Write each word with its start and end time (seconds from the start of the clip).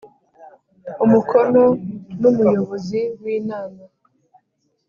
Umukono 1.05 1.63
n 2.19 2.21
umuyobozi 2.31 2.99
w 3.21 3.23
inama 3.37 3.83